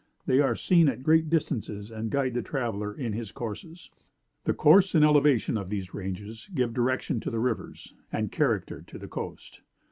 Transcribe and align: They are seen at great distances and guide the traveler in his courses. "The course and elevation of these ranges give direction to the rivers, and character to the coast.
They 0.25 0.39
are 0.39 0.55
seen 0.55 0.89
at 0.89 1.03
great 1.03 1.29
distances 1.29 1.91
and 1.91 2.09
guide 2.09 2.33
the 2.33 2.41
traveler 2.41 2.91
in 2.91 3.13
his 3.13 3.31
courses. 3.31 3.91
"The 4.45 4.53
course 4.55 4.95
and 4.95 5.05
elevation 5.05 5.57
of 5.59 5.69
these 5.69 5.93
ranges 5.93 6.49
give 6.55 6.73
direction 6.73 7.19
to 7.19 7.29
the 7.29 7.37
rivers, 7.39 7.93
and 8.11 8.31
character 8.31 8.81
to 8.81 8.97
the 8.97 9.07
coast. 9.07 9.61